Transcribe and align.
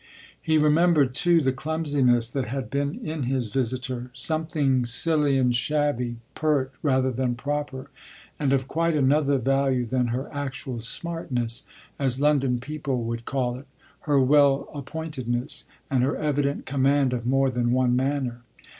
He 0.41 0.57
remembered 0.57 1.13
too 1.13 1.41
the 1.41 1.51
clumsiness 1.51 2.27
that 2.29 2.45
had 2.47 2.71
been 2.71 2.95
in 3.05 3.21
his 3.25 3.53
visitor 3.53 4.09
something 4.15 4.83
silly 4.83 5.37
and 5.37 5.55
shabby, 5.55 6.17
pert 6.33 6.71
rather 6.81 7.11
than 7.11 7.35
proper, 7.35 7.91
and 8.39 8.51
of 8.51 8.67
quite 8.67 8.95
another 8.95 9.37
value 9.37 9.85
than 9.85 10.07
her 10.07 10.27
actual 10.33 10.79
smartness, 10.79 11.67
as 11.99 12.19
London 12.19 12.59
people 12.59 13.03
would 13.03 13.25
call 13.25 13.57
it, 13.59 13.67
her 14.09 14.19
well 14.19 14.67
appointedness 14.73 15.65
and 15.91 16.01
her 16.01 16.15
evident 16.17 16.65
command 16.65 17.13
of 17.13 17.27
more 17.27 17.51
than 17.51 17.71
one 17.71 17.95
manner. 17.95 18.41